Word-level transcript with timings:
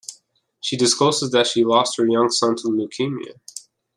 She 0.59 0.77
discloses 0.77 1.29
that 1.29 1.45
she 1.45 1.63
lost 1.63 1.95
her 1.97 2.07
young 2.07 2.31
son 2.31 2.55
to 2.55 2.63
leukemia. 2.69 3.39